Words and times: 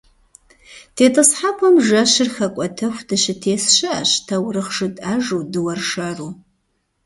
ТетӀысхьэпӀэм 0.95 1.75
жэщыр 1.85 2.29
хэкӀуэтэху 2.35 3.05
дыщытес 3.07 3.63
щыӀэщ 3.75 4.11
таурыхъ 4.27 4.71
жытӏэжу, 4.75 5.41
дыуэршэру. 5.51 6.29